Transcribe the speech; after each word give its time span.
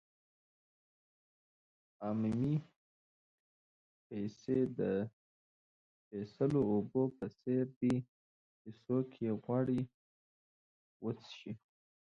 عامې 2.03 2.49
پیسې 4.07 4.57
د 4.79 4.79
سپېڅلو 5.93 6.61
اوبو 6.73 7.01
په 7.17 7.25
څېر 7.39 7.65
دي 7.79 7.95
چې 8.59 8.69
څوک 8.83 9.07
یې 9.23 9.31
غواړي 9.43 9.81
وڅښي. 11.03 11.53